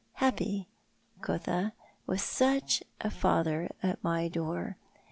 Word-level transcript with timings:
Happy, 0.13 0.67
quotha, 1.21 1.73
with 2.07 2.21
such 2.21 2.81
a 3.01 3.11
father 3.11 3.69
at 3.83 4.03
my 4.03 4.27
door! 4.27 4.75